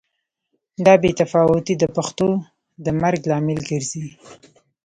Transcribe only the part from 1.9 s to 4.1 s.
پښتو د مرګ لامل ګرځي.